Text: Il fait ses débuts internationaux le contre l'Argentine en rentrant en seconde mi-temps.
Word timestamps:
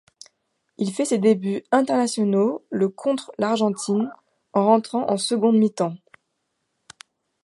Il 0.79 0.91
fait 0.91 1.05
ses 1.05 1.19
débuts 1.19 1.61
internationaux 1.71 2.65
le 2.71 2.89
contre 2.89 3.31
l'Argentine 3.37 4.09
en 4.51 4.65
rentrant 4.65 5.07
en 5.11 5.17
seconde 5.17 5.57
mi-temps. 5.59 5.93